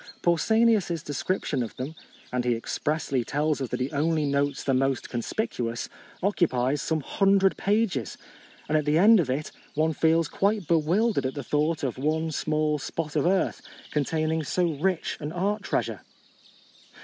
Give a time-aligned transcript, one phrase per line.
[0.23, 1.93] Pausanias's description of them—
[2.33, 5.89] and he expressly tells us that he only notes the most con spicuous—
[6.23, 8.17] occupies some hundred pages;
[8.67, 12.31] and at the end of it one feels quite bewildered at the thought of one
[12.31, 13.61] small spot of earth
[13.91, 16.01] containing so rich an art treasure.